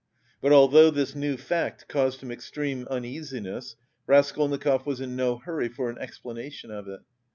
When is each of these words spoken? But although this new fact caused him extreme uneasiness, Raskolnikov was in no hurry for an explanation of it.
But 0.41 0.51
although 0.51 0.89
this 0.89 1.13
new 1.13 1.37
fact 1.37 1.87
caused 1.87 2.21
him 2.23 2.31
extreme 2.31 2.87
uneasiness, 2.89 3.75
Raskolnikov 4.07 4.87
was 4.87 4.99
in 4.99 5.15
no 5.15 5.37
hurry 5.37 5.69
for 5.69 5.91
an 5.91 5.99
explanation 5.99 6.71
of 6.71 6.87
it. 6.87 7.01